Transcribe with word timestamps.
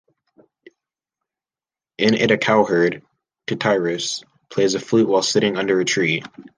In 1.99 2.15
it 2.15 2.31
a 2.31 2.37
cowherd, 2.39 3.03
Tityrus, 3.45 4.23
plays 4.49 4.73
a 4.73 4.79
flute 4.79 5.07
while 5.07 5.21
sitting 5.21 5.57
under 5.57 5.79
a 5.79 5.85
tree. 5.85 6.23